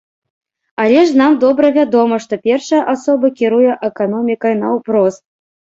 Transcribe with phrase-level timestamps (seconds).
[0.83, 5.27] Але ж нам добра вядома, што першая асоба кіруе эканомікай наўпрост.